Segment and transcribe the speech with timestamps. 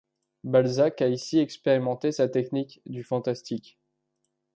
[0.43, 3.77] Balzac a ici expérimenté sa technique du fantastique.